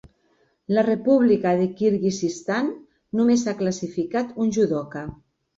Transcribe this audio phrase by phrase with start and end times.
[0.77, 2.71] La República de Kirguizistan.
[3.21, 5.07] només ha classificat un judoka.